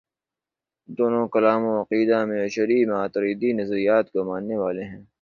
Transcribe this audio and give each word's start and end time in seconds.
دونوں 0.89 1.25
کلام 1.27 1.61
و 1.65 1.81
عقیدہ 1.81 2.19
میں 2.25 2.41
اشعری 2.45 2.79
و 2.85 2.89
ماتریدی 2.89 3.49
نظریات 3.53 4.05
کو 4.11 4.19
ماننے 4.23 4.57
والے 4.57 4.83
ہیں۔ 4.83 5.01